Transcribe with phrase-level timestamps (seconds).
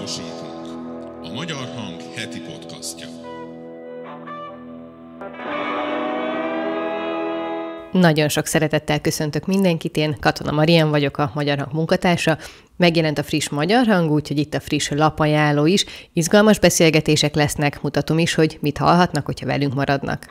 [0.00, 0.66] Hangosítunk.
[1.22, 3.06] A Magyar Hang heti podcastja.
[7.92, 12.38] Nagyon sok szeretettel köszöntök mindenkit, én Katona Marian vagyok, a Magyar Hang munkatársa.
[12.76, 15.84] Megjelent a friss Magyar Hang, úgyhogy itt a friss lapajánló is.
[16.12, 20.26] Izgalmas beszélgetések lesznek, mutatom is, hogy mit hallhatnak, hogyha velünk maradnak.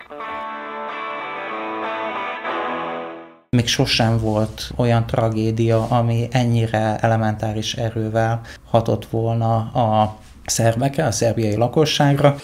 [3.57, 11.55] Még sosem volt olyan tragédia, ami ennyire elementáris erővel hatott volna a szerbekre, a szerbiai
[11.55, 12.35] lakosságra.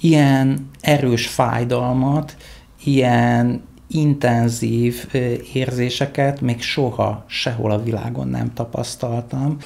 [0.00, 2.36] Ilyen erős fájdalmat,
[2.84, 5.14] ilyen intenzív
[5.52, 9.56] érzéseket még soha sehol a világon nem tapasztaltam.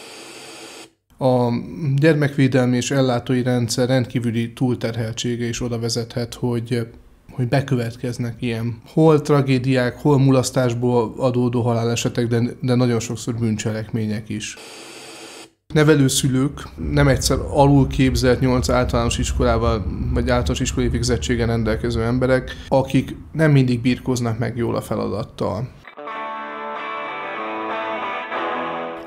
[1.19, 1.49] A
[1.97, 6.89] gyermekvédelmi és ellátói rendszer rendkívüli túlterheltsége is oda vezethet, hogy
[7.37, 14.57] hogy bekövetkeznek ilyen hol tragédiák, hol mulasztásból adódó halálesetek, de, de nagyon sokszor bűncselekmények is.
[15.75, 16.63] Nevelőszülők
[16.93, 23.51] nem egyszer alul képzelt 8 általános iskolával, vagy általános iskolai végzettségen rendelkező emberek, akik nem
[23.51, 25.69] mindig birkoznak meg jól a feladattal.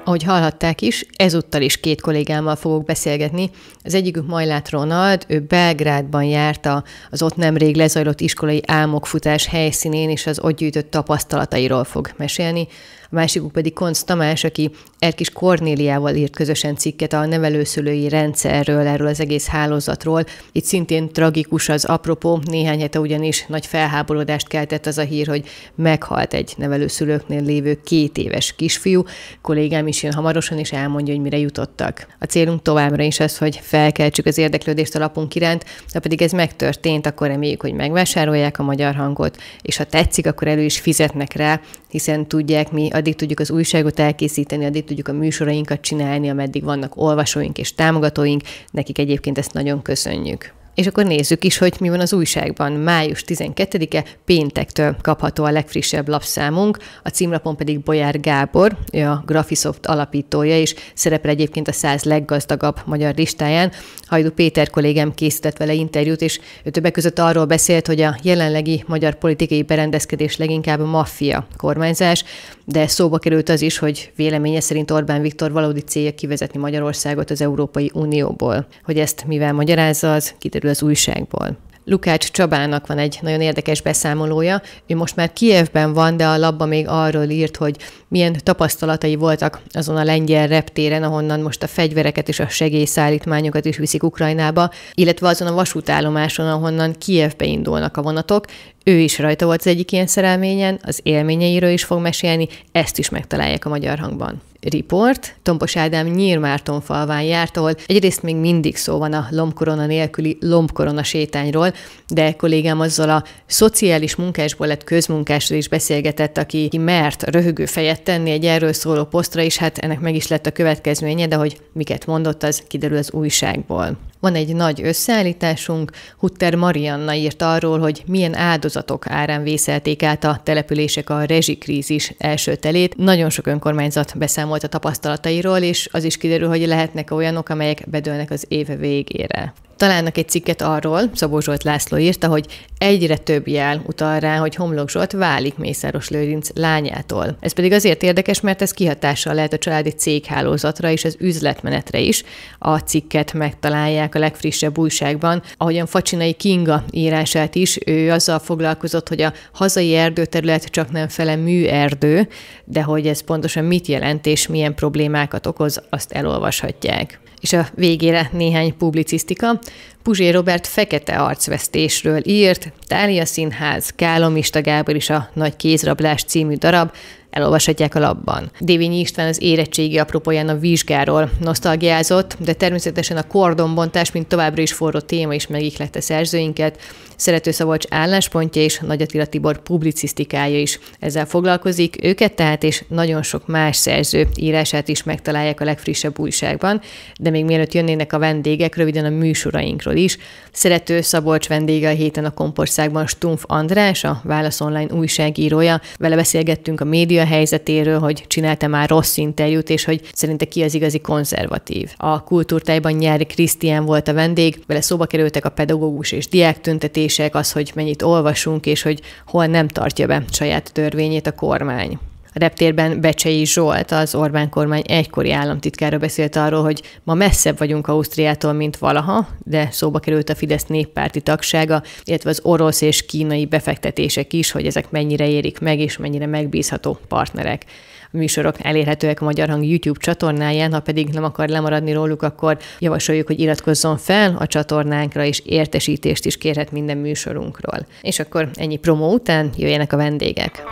[0.10, 3.50] Ahogy hallhatták is, ezúttal is két kollégámmal fogok beszélgetni.
[3.84, 10.28] Az egyikük Majlát Ronald, ő Belgrádban járta az ott nemrég lezajlott iskolai álmokfutás helyszínén, és
[10.28, 12.68] az ott gyűjtött tapasztalatairól fog mesélni
[13.12, 19.08] a másikuk pedig Konc Tamás, aki Erkis Kornéliával írt közösen cikket a nevelőszülői rendszerről, erről
[19.08, 20.24] az egész hálózatról.
[20.52, 25.48] Itt szintén tragikus az apropó, néhány hete ugyanis nagy felháborodást keltett az a hír, hogy
[25.76, 29.04] meghalt egy nevelőszülőknél lévő két éves kisfiú.
[29.42, 32.08] Kollégám is jön hamarosan, és elmondja, hogy mire jutottak.
[32.20, 36.32] A célunk továbbra is az, hogy felkeltsük az érdeklődést a lapunk iránt, de pedig ez
[36.32, 41.34] megtörtént, akkor reméljük, hogy megvásárolják a magyar hangot, és ha tetszik, akkor elő is fizetnek
[41.34, 46.64] rá, hiszen tudják, mi addig tudjuk az újságot elkészíteni, addig tudjuk a műsorainkat csinálni, ameddig
[46.64, 50.59] vannak olvasóink és támogatóink, nekik egyébként ezt nagyon köszönjük.
[50.80, 52.72] És akkor nézzük is, hogy mi van az újságban.
[52.72, 59.86] Május 12-e péntektől kapható a legfrissebb lapszámunk, a címlapon pedig Bolyár Gábor, ő a Graphisoft
[59.86, 63.72] alapítója, és szerepel egyébként a száz leggazdagabb magyar listáján.
[64.06, 68.84] Hajdu Péter kollégám készített vele interjút, és ő többek között arról beszélt, hogy a jelenlegi
[68.88, 72.24] magyar politikai berendezkedés leginkább maffia kormányzás,
[72.66, 77.42] de szóba került az is, hogy véleménye szerint Orbán Viktor valódi célja kivezetni Magyarországot az
[77.42, 78.68] Európai Unióból.
[78.84, 81.58] Hogy ezt mivel magyarázza, az kiderül az újságból.
[81.90, 84.62] Lukács Csabának van egy nagyon érdekes beszámolója.
[84.88, 87.76] Ő most már Kievben van, de a labba még arról írt, hogy
[88.08, 93.78] milyen tapasztalatai voltak azon a lengyel reptéren, ahonnan most a fegyvereket és a segélyszállítmányokat is
[93.78, 98.46] viszik Ukrajnába, illetve azon a vasútállomáson, ahonnan Kievbe indulnak a vonatok.
[98.84, 103.10] Ő is rajta volt az egyik ilyen szerelményen, az élményeiről is fog mesélni, ezt is
[103.10, 104.42] megtalálják a magyar hangban.
[104.62, 105.36] Report.
[105.44, 111.04] Tompos Ádám Nyírmárton falván járt, ahol egyrészt még mindig szó van a lombkorona nélküli lombkorona
[111.04, 111.74] sétányról,
[112.08, 118.32] de kollégám azzal a szociális munkásból lett közmunkásról is beszélgetett, aki mert röhögő fejet tenni
[118.32, 122.06] egy erről szóló posztra, és hát ennek meg is lett a következménye, de hogy miket
[122.06, 123.98] mondott, az kiderül az újságból.
[124.22, 130.42] Van egy nagy összeállításunk, Hutter Marianna írt arról, hogy milyen áldozatok árán vészelték át a
[130.44, 132.98] települések a rezsikrízis első telét.
[132.98, 138.32] Nagyon sok önkormányzat beszámolt a tapasztalatairól, és az is kiderül, hogy lehetnek olyanok, amelyek bedőlnek
[138.32, 142.46] az év végére találnak egy cikket arról, Szabó Zsolt László írta, hogy
[142.78, 147.38] egyre több jel utal rá, hogy Homlok Zsolt válik Mészáros Lőrinc lányától.
[147.40, 152.24] Ez pedig azért érdekes, mert ez kihatással lehet a családi céghálózatra és az üzletmenetre is.
[152.58, 159.22] A cikket megtalálják a legfrissebb újságban, ahogyan Facsinai Kinga írását is, ő azzal foglalkozott, hogy
[159.22, 162.28] a hazai erdőterület csak nem fele műerdő,
[162.66, 168.30] de hogy ez pontosan mit jelent és milyen problémákat okoz, azt elolvashatják és a végére
[168.34, 169.60] néhány publicisztika.
[170.04, 176.92] Puzsé Robert fekete arcvesztésről írt, Tália Színház, Kálomista Gábor is a Nagy kézrablás című darab,
[177.30, 178.52] elolvashatják a labban.
[178.60, 184.74] Dévényi István az érettségi apropóján a vizsgáról nosztalgiázott, de természetesen a kordonbontás, mint továbbra is
[184.74, 186.80] forró téma is megihlette szerzőinket.
[187.16, 191.96] Szerető Szabolcs álláspontja és Nagy Attila Tibor publicisztikája is ezzel foglalkozik.
[192.04, 196.82] Őket tehát és nagyon sok más szerző írását is megtalálják a legfrissebb újságban,
[197.20, 200.18] de még mielőtt jönnének a vendégek, röviden a műsorainkról is.
[200.52, 205.82] Szerető Szabolcs vendége a héten a Kompországban Stumpf András, a Válasz Online újságírója.
[205.98, 210.74] Vele beszélgettünk a média helyzetéről, hogy csinálta már rossz interjút, és hogy szerinte ki az
[210.74, 211.92] igazi konzervatív.
[211.98, 217.36] A kultúrtájban nyári Krisztián volt a vendég, vele szóba kerültek a pedagógus és diák tüntetések,
[217.36, 222.00] az, hogy mennyit olvasunk, és hogy hol nem tartja be saját törvényét a kormány.
[222.40, 228.54] Reptérben Becsei Zsolt, az Orbán kormány egykori államtitkára beszélt arról, hogy ma messzebb vagyunk Ausztriától,
[228.54, 234.34] mint valaha, de szóba került a Fidesz néppárti tagsága, illetve az orosz és kínai befektetések
[234.34, 237.66] is, hogy ezek mennyire érik meg, és mennyire megbízható partnerek.
[238.12, 242.58] A műsorok elérhetőek a Magyar Hang YouTube csatornáján, ha pedig nem akar lemaradni róluk, akkor
[242.80, 247.86] javasoljuk, hogy iratkozzon fel a csatornánkra, és értesítést is kérhet minden műsorunkról.
[248.02, 250.64] És akkor ennyi promó után jöjjenek a vendégek.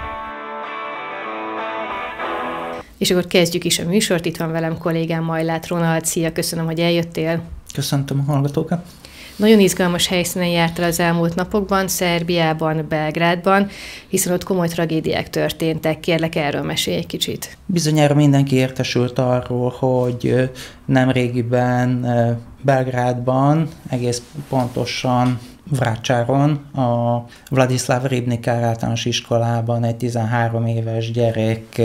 [2.97, 4.25] És akkor kezdjük is a műsort.
[4.25, 6.05] Itt van velem kollégám Majlát Ronald.
[6.05, 7.41] Szia, köszönöm, hogy eljöttél.
[7.73, 8.85] Köszöntöm a hallgatókat.
[9.35, 13.67] Nagyon izgalmas helyszínen jártál az elmúlt napokban, Szerbiában, Belgrádban,
[14.07, 15.99] hiszen ott komoly tragédiák történtek.
[15.99, 17.57] Kérlek, erről mesélj egy kicsit.
[17.65, 20.49] Bizonyára mindenki értesült arról, hogy
[20.85, 22.05] nem régiben
[22.61, 25.39] Belgrádban, egész pontosan
[25.69, 31.81] Vrácsáron, a Vladislav Ribnikár általános iskolában egy 13 éves gyerek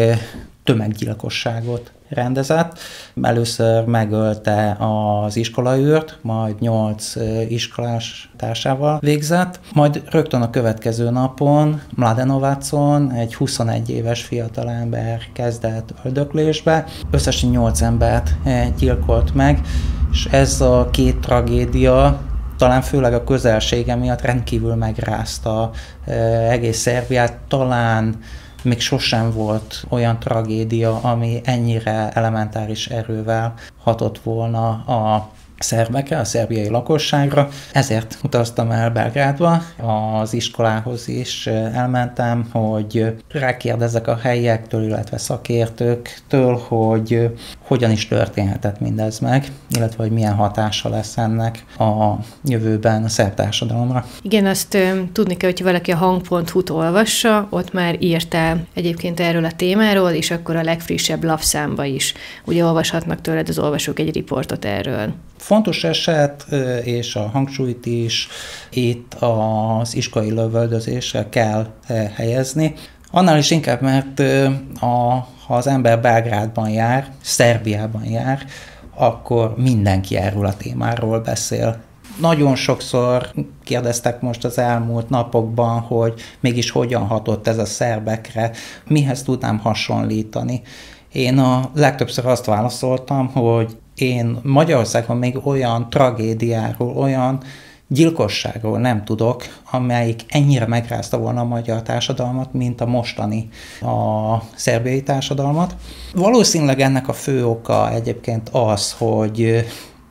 [0.64, 2.78] tömeggyilkosságot rendezett.
[3.22, 7.14] Először megölte az iskolaőrt, majd nyolc
[7.48, 16.84] iskolás társával végzett, majd rögtön a következő napon Mladenovacon egy 21 éves fiatalember kezdett öldöklésbe,
[17.10, 18.34] összesen nyolc embert
[18.78, 19.60] gyilkolt meg,
[20.12, 22.20] és ez a két tragédia
[22.58, 25.70] talán főleg a közelsége miatt rendkívül megrázta
[26.48, 28.18] egész Szerbiát, talán
[28.62, 35.30] még sosem volt olyan tragédia, ami ennyire elementáris erővel hatott volna a
[35.62, 37.48] szerbekre, a szerbiai lakosságra.
[37.72, 39.62] Ezért utaztam el Belgrádba,
[40.20, 47.30] az iskolához is elmentem, hogy rákérdezek a helyiektől, illetve szakértőktől, hogy
[47.62, 52.12] hogyan is történhetett mindez meg, illetve hogy milyen hatása lesz ennek a
[52.44, 54.06] jövőben a szerb társadalomra.
[54.22, 54.78] Igen, azt
[55.12, 60.30] tudni kell, hogyha valaki a hang.hu-t olvassa, ott már írtál egyébként erről a témáról, és
[60.30, 62.14] akkor a legfrissebb lapszámba is.
[62.44, 65.12] Ugye olvashatnak tőled az olvasók egy riportot erről.
[65.52, 66.46] Fontos eset,
[66.84, 68.28] és a hangsúlyt is
[68.70, 71.66] itt az iskolai lövöldözésre kell
[72.14, 72.74] helyezni.
[73.10, 74.20] Annál is inkább, mert
[74.80, 78.44] a, ha az ember Belgrádban jár, Szerbiában jár,
[78.94, 81.80] akkor mindenki erről a témáról beszél.
[82.20, 83.32] Nagyon sokszor
[83.64, 88.50] kérdeztek most az elmúlt napokban, hogy mégis hogyan hatott ez a szerbekre,
[88.88, 90.62] mihez tudnám hasonlítani.
[91.12, 97.42] Én a legtöbbször azt válaszoltam, hogy én Magyarországon még olyan tragédiáról, olyan
[97.86, 103.48] gyilkosságról nem tudok, amelyik ennyire megrázta volna a magyar társadalmat, mint a mostani
[103.80, 105.76] a szerbiai társadalmat.
[106.14, 109.64] Valószínűleg ennek a fő oka egyébként az, hogy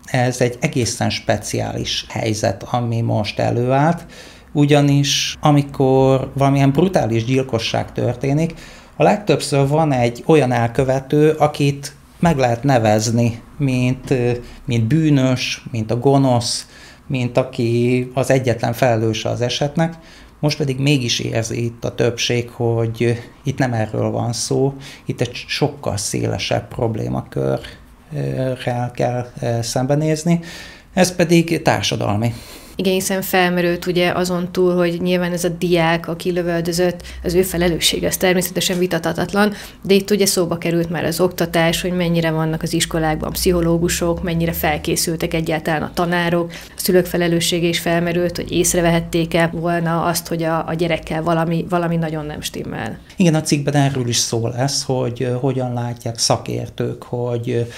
[0.05, 4.05] ez egy egészen speciális helyzet, ami most előállt,
[4.51, 8.53] ugyanis amikor valamilyen brutális gyilkosság történik,
[8.95, 14.13] a legtöbbször van egy olyan elkövető, akit meg lehet nevezni, mint,
[14.65, 16.67] mint bűnös, mint a gonosz,
[17.07, 19.93] mint aki az egyetlen felelőse az esetnek.
[20.39, 24.73] Most pedig mégis érzi itt a többség, hogy itt nem erről van szó,
[25.05, 29.31] itt egy sokkal szélesebb problémakörrel kell
[29.61, 30.39] szembenézni,
[30.93, 32.33] ez pedig társadalmi.
[32.81, 37.41] Igen, hiszen felmerült ugye azon túl, hogy nyilván ez a diák, aki lövöldözött, az ő
[37.41, 42.61] felelőssége, ez természetesen vitatatlan, de itt ugye szóba került már az oktatás, hogy mennyire vannak
[42.61, 49.49] az iskolákban pszichológusok, mennyire felkészültek egyáltalán a tanárok, a szülők felelőssége is felmerült, hogy észrevehették-e
[49.53, 52.97] volna azt, hogy a, a gyerekkel valami, valami nagyon nem stimmel.
[53.15, 57.71] Igen, a cikkben erről is szó lesz, hogy hogyan látják szakértők, hogy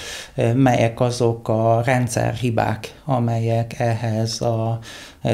[0.54, 4.78] melyek azok a rendszerhibák, amelyek ehhez a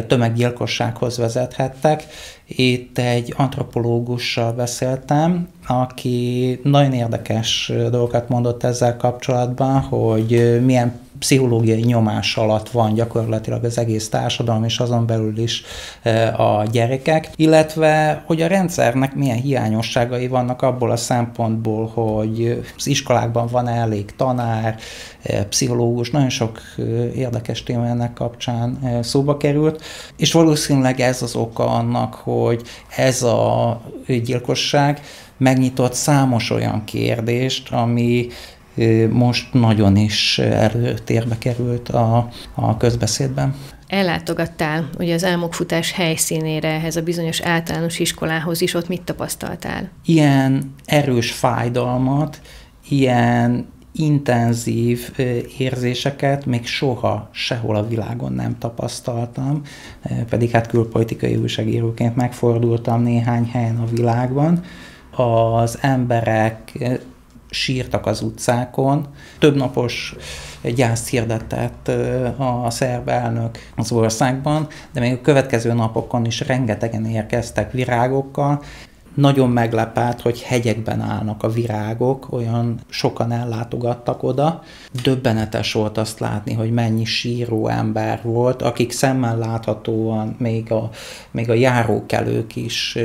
[0.06, 2.04] tömeggyilkossághoz vezethettek.
[2.46, 12.36] Itt egy antropológussal beszéltem, aki nagyon érdekes dolgokat mondott ezzel kapcsolatban, hogy milyen pszichológiai nyomás
[12.36, 15.62] alatt van gyakorlatilag az egész társadalom, és azon belül is
[16.02, 22.86] e, a gyerekek, illetve hogy a rendszernek milyen hiányosságai vannak abból a szempontból, hogy az
[22.86, 24.76] iskolákban van elég tanár,
[25.22, 26.82] e, pszichológus, nagyon sok e,
[27.14, 29.82] érdekes téma ennek kapcsán szóba került,
[30.16, 32.62] és valószínűleg ez az oka annak, hogy
[32.96, 35.00] ez a gyilkosság
[35.36, 38.28] megnyitott számos olyan kérdést, ami
[39.10, 43.54] most nagyon is előtérbe került a, a közbeszédben.
[43.86, 49.90] Ellátogattál ugye az álmokfutás helyszínére, ehhez a bizonyos általános iskolához is, ott mit tapasztaltál?
[50.04, 52.40] Ilyen erős fájdalmat,
[52.88, 55.10] ilyen intenzív
[55.58, 59.62] érzéseket még soha sehol a világon nem tapasztaltam,
[60.28, 64.62] pedig hát külpolitikai újságíróként megfordultam néhány helyen a világban,
[65.16, 66.78] az emberek
[67.50, 69.06] sírtak az utcákon.
[69.38, 70.14] Több napos
[70.74, 71.88] gyászt hirdetett
[72.36, 78.62] a szerb elnök az országban, de még a következő napokon is rengetegen érkeztek virágokkal,
[79.14, 84.62] nagyon meglepett, hogy hegyekben állnak a virágok, olyan sokan ellátogattak oda.
[85.02, 90.90] Döbbenetes volt azt látni, hogy mennyi síró ember volt, akik szemmel láthatóan még a,
[91.30, 92.98] még a járókelők is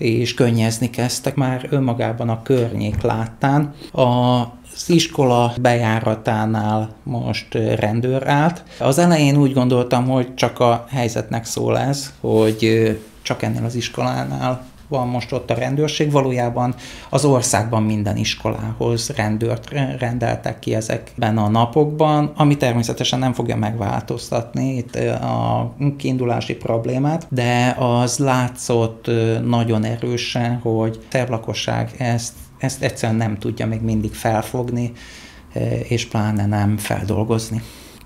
[0.00, 3.74] és könnyezni kezdtek már önmagában a környék láttán.
[3.92, 4.40] A
[4.74, 8.62] az iskola bejáratánál most rendőr állt.
[8.78, 12.90] Az elején úgy gondoltam, hogy csak a helyzetnek szól ez, hogy
[13.22, 16.74] csak ennél az iskolánál van most ott a rendőrség, valójában
[17.08, 24.76] az országban minden iskolához rendőrt rendeltek ki ezekben a napokban, ami természetesen nem fogja megváltoztatni
[24.76, 29.10] itt a kiindulási problémát, de az látszott
[29.44, 34.92] nagyon erősen, hogy szerb lakosság ezt, ezt egyszerűen nem tudja még mindig felfogni,
[35.88, 37.62] és pláne nem feldolgozni.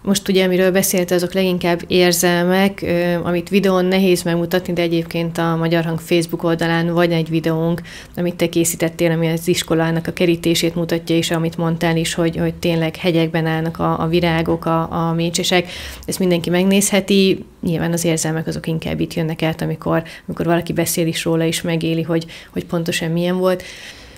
[0.06, 2.84] Most ugye, amiről beszélt, azok leginkább érzelmek,
[3.22, 7.80] amit videón nehéz megmutatni, de egyébként a Magyar Hang Facebook oldalán vagy egy videónk,
[8.16, 12.54] amit te készítettél, ami az iskolának a kerítését mutatja, és amit mondtál is, hogy, hogy
[12.54, 15.68] tényleg hegyekben állnak a, a virágok, a, a mécsesek.
[16.06, 17.44] Ezt mindenki megnézheti.
[17.62, 21.62] Nyilván az érzelmek azok inkább itt jönnek át, amikor, amikor valaki beszél is róla, és
[21.62, 23.62] megéli, hogy, hogy pontosan milyen volt.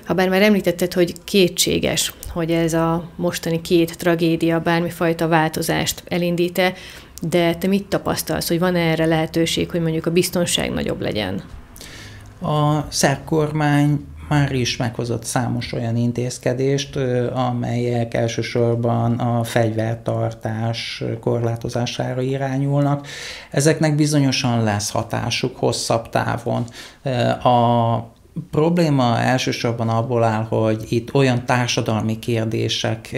[0.07, 6.73] Habár már említetted, hogy kétséges, hogy ez a mostani két tragédia bármifajta változást elindít-e,
[7.23, 11.43] de te mit tapasztalsz, hogy van -e erre lehetőség, hogy mondjuk a biztonság nagyobb legyen?
[12.43, 13.53] A szerb
[14.29, 16.97] már is meghozott számos olyan intézkedést,
[17.33, 23.07] amelyek elsősorban a fegyvertartás korlátozására irányulnak.
[23.51, 26.65] Ezeknek bizonyosan lesz hatásuk hosszabb távon.
[27.43, 28.15] A
[28.51, 33.17] probléma elsősorban abból áll, hogy itt olyan társadalmi kérdések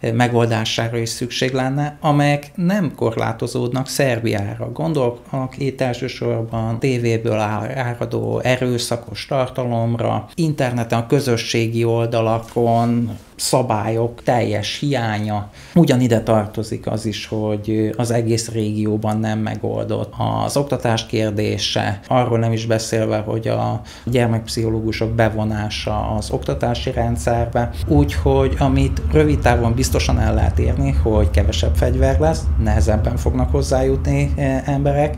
[0.00, 4.72] megoldására is szükség lenne, amelyek nem korlátozódnak Szerbiára.
[4.72, 5.20] Gondolok
[5.56, 15.50] itt elsősorban tévéből áradó erőszakos tartalomra, interneten, a közösségi oldalakon, szabályok teljes hiánya.
[15.74, 20.12] Ugyanide tartozik az is, hogy az egész régióban nem megoldott
[20.44, 27.70] az oktatás kérdése, arról nem is beszélve, hogy a gyermekpszichológusok bevonása az oktatási rendszerbe.
[27.86, 34.32] Úgyhogy amit rövid távon biztosan el lehet érni, hogy kevesebb fegyver lesz, nehezebben fognak hozzájutni
[34.36, 35.16] eh, emberek,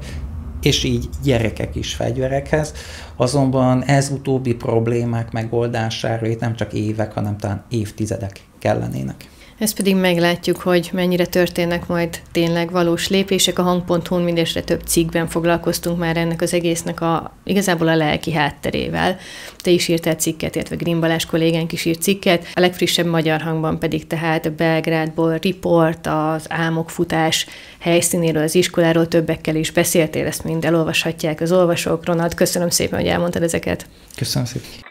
[0.62, 2.72] és így gyerekek is fegyverekhez.
[3.16, 9.28] Azonban ez utóbbi problémák megoldására itt nem csak évek, hanem talán évtizedek kellenének.
[9.58, 13.58] Ezt pedig meglátjuk, hogy mennyire történnek majd tényleg valós lépések.
[13.58, 19.18] A hang.hu-n mindesre több cikkben foglalkoztunk már ennek az egésznek a, igazából a lelki hátterével.
[19.56, 22.46] Te is írtál cikket, illetve Grimbalás kollégánk is írt cikket.
[22.54, 27.46] A legfrissebb magyar hangban pedig tehát a Belgrádból riport, az álmokfutás
[27.78, 32.06] helyszínéről, az iskoláról többekkel is beszéltél, ezt mind elolvashatják az olvasók.
[32.06, 33.86] Ronald, köszönöm szépen, hogy elmondtad ezeket.
[34.16, 34.87] Köszönöm szépen.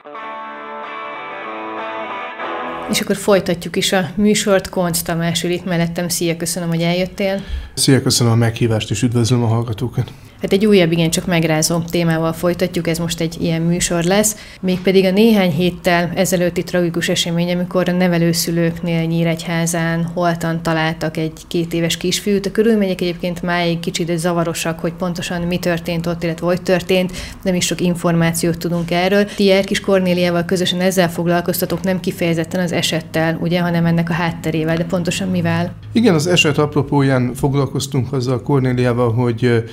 [2.90, 4.70] És akkor folytatjuk is a műsort.
[4.70, 6.10] Konc Tamás ül itt mellettem.
[6.10, 7.42] Szia, köszönöm, hogy eljöttél.
[7.74, 10.12] Szia, köszönöm a meghívást, és üdvözlöm a hallgatókat.
[10.42, 14.36] Hát egy újabb, igen, csak megrázó témával folytatjuk, ez most egy ilyen műsor lesz.
[14.62, 21.74] Mégpedig a néhány héttel ezelőtti tragikus esemény, amikor a nevelőszülőknél Nyíregyházán holtan találtak egy két
[21.74, 22.46] éves kisfiút.
[22.46, 27.12] A körülmények egyébként máig kicsit zavarosak, hogy pontosan mi történt ott, illetve hogy történt,
[27.44, 29.26] nem is sok információt tudunk erről.
[29.26, 34.78] Ti Erkis Kornéliával közösen ezzel foglalkoztatok, nem kifejezetten az esettel, ugye, hanem ennek a hátterével,
[34.78, 35.74] de pontosan mivel?
[35.92, 39.64] Igen, az eset apropóján foglalkoztunk azzal Kornéliával, hogy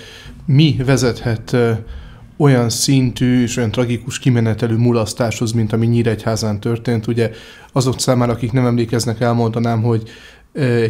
[0.47, 1.57] mi vezethet
[2.37, 7.07] olyan szintű és olyan tragikus kimenetelő mulasztáshoz, mint ami Nyíregyházán történt.
[7.07, 7.31] Ugye
[7.73, 10.11] azok számára, akik nem emlékeznek, elmondanám, hogy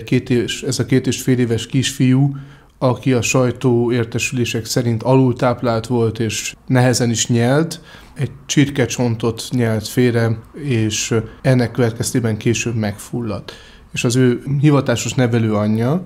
[0.04, 2.36] két és, ez a két és fél éves kisfiú,
[2.78, 7.80] aki a sajtó értesülések szerint alultáplált volt és nehezen is nyelt,
[8.14, 13.52] egy csirkecsontot nyelt félre, és ennek következtében később megfulladt.
[13.92, 16.04] És az ő hivatásos nevelő anyja,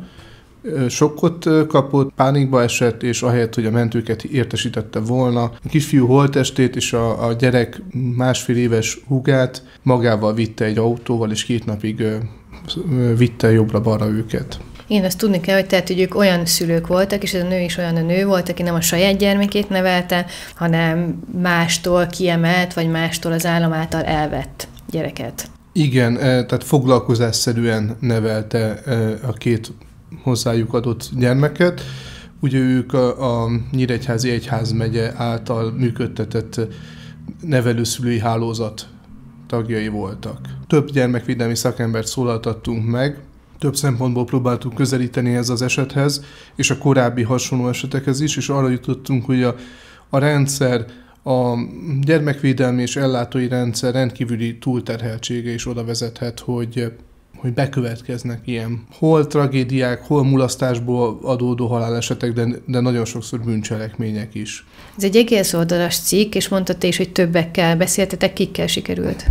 [0.88, 6.92] sokkot kapott, pánikba esett, és ahelyett, hogy a mentőket értesítette volna, a kisfiú holtestét és
[6.92, 7.82] a, a gyerek
[8.16, 12.04] másfél éves húgát magával vitte egy autóval, és két napig
[13.16, 14.60] vitte jobbra-balra őket.
[14.86, 17.60] Én ezt tudni kell, hogy tehát, hogy ők olyan szülők voltak, és ez a nő
[17.60, 22.90] is olyan a nő volt, aki nem a saját gyermekét nevelte, hanem mástól kiemelt, vagy
[22.90, 25.50] mástól az állam által elvett gyereket.
[25.72, 28.82] Igen, tehát foglalkozásszerűen nevelte
[29.26, 29.72] a két
[30.22, 31.82] hozzájuk adott gyermeket.
[32.40, 36.60] Ugye ők a, a Nyíregyházi Egyházmegye által működtetett
[37.40, 38.88] nevelőszülői hálózat
[39.46, 40.38] tagjai voltak.
[40.66, 43.18] Több gyermekvédelmi szakembert szólaltattunk meg,
[43.58, 46.24] több szempontból próbáltuk közelíteni ez az esethez,
[46.56, 49.54] és a korábbi hasonló esetekhez is, és arra jutottunk, hogy a,
[50.08, 50.84] a rendszer,
[51.24, 51.54] a
[52.00, 56.92] gyermekvédelmi és ellátói rendszer rendkívüli túlterheltsége is oda vezethet, hogy
[57.38, 64.66] hogy bekövetkeznek ilyen hol tragédiák, hol mulasztásból adódó halálesetek, de, de nagyon sokszor bűncselekmények is.
[64.97, 69.26] Ez egy egész oldalas cikk, és mondta te is, hogy többekkel beszéltetek, kikkel sikerült?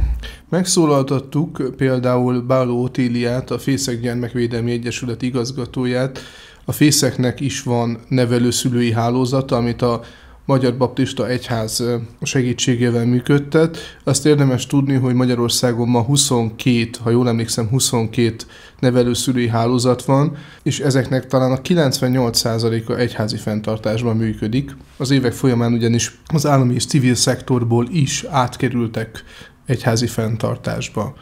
[0.49, 6.19] Megszólaltattuk például Báló Otíliát, a Fészek Gyermekvédelmi Egyesület igazgatóját.
[6.65, 10.01] A Fészeknek is van nevelőszülői hálózata, amit a
[10.47, 11.83] Magyar Baptista Egyház
[12.21, 13.77] segítségével működtet.
[14.03, 18.35] Azt érdemes tudni, hogy Magyarországon ma 22, ha jól emlékszem, 22
[18.79, 24.75] nevelőszülői hálózat van, és ezeknek talán a 98%-a egyházi fenntartásban működik.
[24.97, 29.23] Az évek folyamán ugyanis az állami és civil szektorból is átkerültek
[29.65, 31.15] egyházi fenntartásba.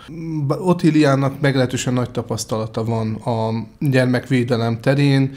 [0.48, 5.36] Otiliának meglehetősen nagy tapasztalata van a gyermekvédelem terén,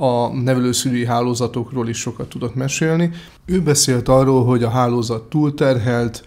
[0.00, 3.10] a nevelőszülői hálózatokról is sokat tudott mesélni.
[3.46, 6.24] Ő beszélt arról, hogy a hálózat túlterhelt,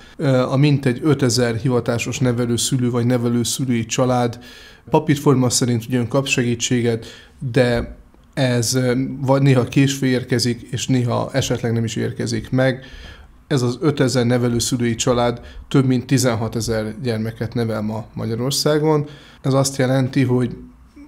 [0.50, 4.40] a mintegy 5000 hivatásos nevelőszülő vagy nevelőszülői család
[4.90, 7.06] papírforma szerint ugyan kap segítséget,
[7.52, 7.98] de
[8.34, 8.80] ez
[9.22, 12.86] vagy néha késve érkezik, és néha esetleg nem is érkezik meg.
[13.48, 19.06] Ez az 5000 nevelőszülői család több mint 16 ezer gyermeket nevel ma Magyarországon.
[19.42, 20.56] Ez azt jelenti, hogy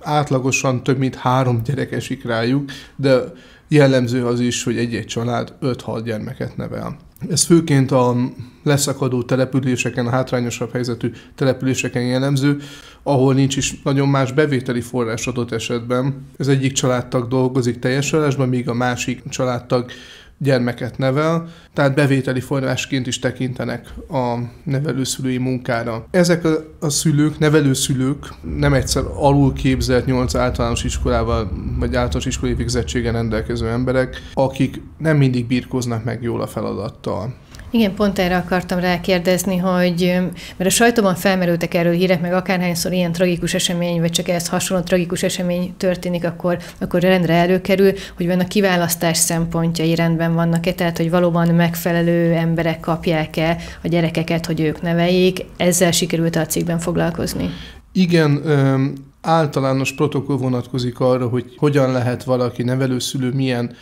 [0.05, 3.21] átlagosan több mint három gyerek esik rájuk, de
[3.67, 6.97] jellemző az is, hogy egy-egy család 5-6 gyermeket nevel.
[7.29, 8.15] Ez főként a
[8.63, 12.57] leszakadó településeken, a hátrányosabb helyzetű településeken jellemző,
[13.03, 16.25] ahol nincs is nagyon más bevételi forrás adott esetben.
[16.37, 19.91] Ez egyik családtag dolgozik teljes állásban, míg a másik családtag
[20.45, 26.05] gyermeket nevel, tehát bevételi forrásként is tekintenek a nevelőszülői munkára.
[26.11, 32.55] Ezek a, a szülők, nevelőszülők nem egyszer alul képzelt 8 általános iskolával, vagy általános iskolai
[32.55, 37.33] végzettségen rendelkező emberek, akik nem mindig birkoznak meg jól a feladattal.
[37.75, 40.13] Igen, pont erre akartam rákérdezni, hogy
[40.57, 44.83] mert a sajtóban felmerültek erről hírek, meg akárhányszor ilyen tragikus esemény, vagy csak ehhez hasonló
[44.83, 50.97] tragikus esemény történik, akkor, akkor rendre előkerül, hogy van a kiválasztás szempontjai rendben vannak-e, tehát
[50.97, 55.45] hogy valóban megfelelő emberek kapják-e a gyerekeket, hogy ők neveljék.
[55.57, 57.49] Ezzel sikerült a cikkben foglalkozni.
[57.91, 58.41] Igen,
[59.21, 63.75] általános protokoll vonatkozik arra, hogy hogyan lehet valaki nevelőszülő, milyen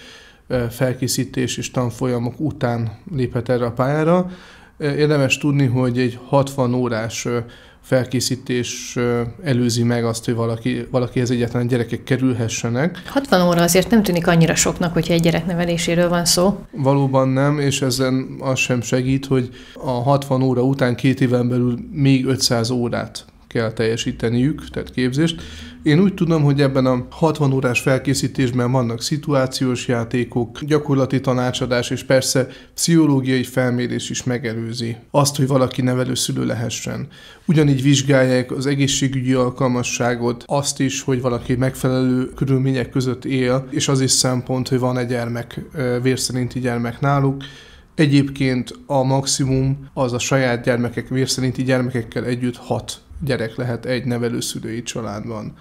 [0.70, 4.32] felkészítés és tanfolyamok után léphet erre a pályára.
[4.80, 7.28] Érdemes tudni, hogy egy 60 órás
[7.82, 8.98] felkészítés
[9.44, 13.02] előzi meg azt, hogy valaki, valakihez egyáltalán gyerekek kerülhessenek.
[13.06, 16.60] 60 óra azért nem tűnik annyira soknak, hogyha egy gyerek neveléséről van szó.
[16.72, 21.78] Valóban nem, és ezen az sem segít, hogy a 60 óra után két éven belül
[21.92, 25.42] még 500 órát kell teljesíteniük, tehát képzést.
[25.84, 32.04] Én úgy tudom, hogy ebben a 60 órás felkészítésben vannak szituációs játékok, gyakorlati tanácsadás, és
[32.04, 37.08] persze pszichológiai felmérés is megelőzi azt, hogy valaki nevelőszülő lehessen.
[37.46, 44.02] Ugyanígy vizsgálják az egészségügyi alkalmasságot, azt is, hogy valaki megfelelő körülmények között él, és az
[44.02, 45.62] is szempont, hogy van egy gyermek,
[46.02, 47.44] vérszerinti gyermek náluk,
[47.96, 54.84] Egyébként a maximum az a saját gyermekek, vérszerinti gyermekekkel együtt hat gyerek lehet egy nevelőszülői
[54.84, 55.54] családban.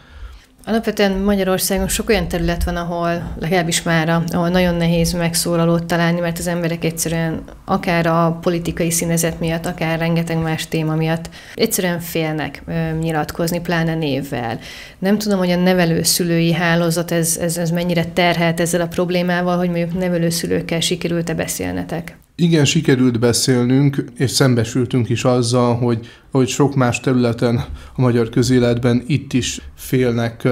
[0.64, 6.38] Alapvetően Magyarországon sok olyan terület van, ahol legalábbis már, ahol nagyon nehéz megszólalót találni, mert
[6.38, 12.62] az emberek egyszerűen akár a politikai színezet miatt, akár rengeteg más téma miatt egyszerűen félnek
[12.66, 14.58] ö, nyilatkozni, pláne névvel.
[14.98, 19.70] Nem tudom, hogy a nevelőszülői hálózat ez, ez, ez mennyire terhelt ezzel a problémával, hogy
[19.70, 22.16] mondjuk nevelőszülőkkel sikerült-e beszélnetek?
[22.42, 27.64] Igen, sikerült beszélnünk, és szembesültünk is azzal, hogy, hogy sok más területen
[27.96, 30.48] a magyar közéletben itt is félnek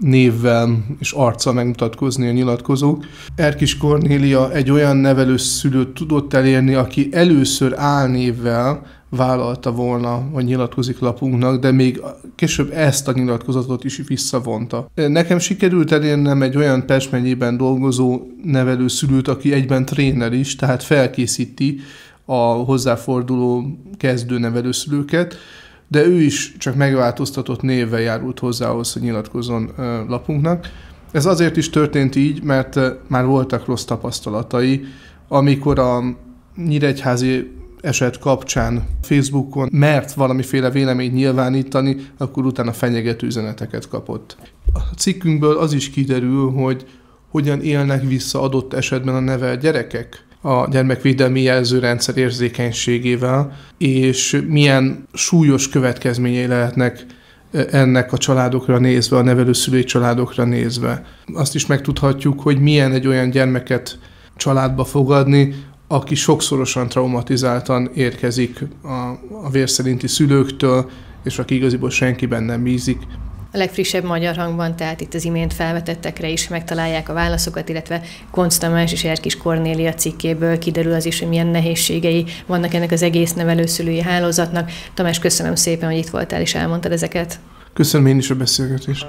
[0.00, 3.04] névvel és arccal megmutatkozni a nyilatkozók.
[3.36, 11.60] Erkis Kornélia egy olyan nevelőszülőt tudott elérni, aki először álnévvel vállalta volna, hogy nyilatkozik lapunknak,
[11.60, 12.02] de még
[12.34, 14.86] később ezt a nyilatkozatot is visszavonta.
[14.94, 20.82] Nekem sikerült elérnem egy olyan Pest megyében dolgozó nevelő szülőt, aki egyben tréner is, tehát
[20.82, 21.80] felkészíti
[22.24, 25.36] a hozzáforduló kezdő nevelőszülőket,
[25.88, 29.70] de ő is csak megváltoztatott névvel járult hozzá ahhoz, hogy nyilatkozzon
[30.08, 30.70] lapunknak.
[31.12, 34.84] Ez azért is történt így, mert már voltak rossz tapasztalatai,
[35.28, 36.02] amikor a
[36.56, 44.36] Nyíregyházi eset kapcsán Facebookon mert valamiféle véleményt nyilvánítani, akkor utána fenyegető üzeneteket kapott.
[44.72, 46.86] A cikkünkből az is kiderül, hogy
[47.30, 55.68] hogyan élnek vissza adott esetben a nevel gyerekek a gyermekvédelmi jelzőrendszer érzékenységével, és milyen súlyos
[55.68, 57.06] következményei lehetnek
[57.70, 61.04] ennek a családokra nézve, a nevelőszülői családokra nézve.
[61.34, 63.98] Azt is megtudhatjuk, hogy milyen egy olyan gyermeket
[64.36, 65.54] családba fogadni,
[65.88, 68.88] aki sokszorosan traumatizáltan érkezik a,
[69.44, 70.90] a vérszerinti szülőktől,
[71.24, 72.98] és aki igaziból senkiben nem bízik.
[73.52, 78.56] A legfrissebb magyar hangban, tehát itt az imént felvetettekre is megtalálják a válaszokat, illetve Konc
[78.56, 83.32] Tamás és Erkis Kornélia cikkéből kiderül az is, hogy milyen nehézségei vannak ennek az egész
[83.32, 84.70] nevelőszülői hálózatnak.
[84.94, 87.38] Tamás, köszönöm szépen, hogy itt voltál és elmondtad ezeket.
[87.72, 89.06] Köszönöm én is a beszélgetést.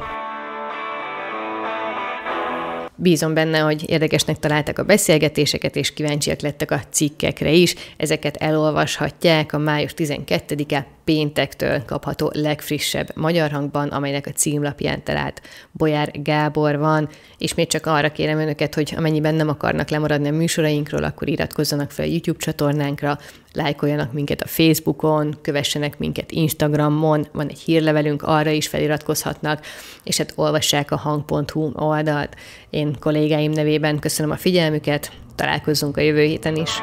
[3.00, 7.76] Bízom benne, hogy érdekesnek találtak a beszélgetéseket, és kíváncsiak lettek a cikkekre is.
[7.98, 15.42] Ezeket elolvashatják a május 12-e péntektől kapható legfrissebb magyar hangban, amelynek a címlapján talált
[15.72, 20.32] Bolyár Gábor van, és még csak arra kérem önöket, hogy amennyiben nem akarnak lemaradni a
[20.32, 23.18] műsorainkról, akkor iratkozzanak fel a YouTube csatornánkra,
[23.54, 29.66] lájkoljanak minket a Facebookon, kövessenek minket Instagramon, van egy hírlevelünk, arra is feliratkozhatnak,
[30.04, 32.36] és hát olvassák a hang.hu oldalt.
[32.70, 36.82] Én kollégáim nevében köszönöm a figyelmüket, találkozzunk a jövő héten is.